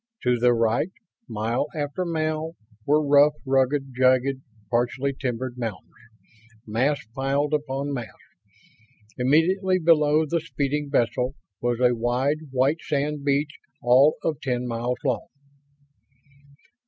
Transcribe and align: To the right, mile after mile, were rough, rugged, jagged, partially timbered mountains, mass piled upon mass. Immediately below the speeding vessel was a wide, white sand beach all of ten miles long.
To 0.23 0.39
the 0.39 0.51
right, 0.51 0.89
mile 1.29 1.67
after 1.75 2.05
mile, 2.05 2.53
were 2.87 3.05
rough, 3.07 3.33
rugged, 3.45 3.93
jagged, 3.95 4.41
partially 4.71 5.13
timbered 5.13 5.59
mountains, 5.59 5.93
mass 6.65 7.05
piled 7.13 7.53
upon 7.53 7.93
mass. 7.93 8.07
Immediately 9.19 9.77
below 9.77 10.25
the 10.25 10.39
speeding 10.41 10.89
vessel 10.89 11.35
was 11.61 11.79
a 11.79 11.93
wide, 11.93 12.49
white 12.49 12.81
sand 12.81 13.23
beach 13.23 13.59
all 13.83 14.15
of 14.23 14.41
ten 14.41 14.65
miles 14.67 14.97
long. 15.05 15.27